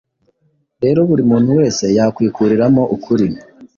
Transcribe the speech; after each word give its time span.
rero 0.83 0.99
buri 1.09 1.23
muntu 1.31 1.49
wese 1.59 1.83
yakwikuriramo 1.97 2.83
ukuri 2.95 3.27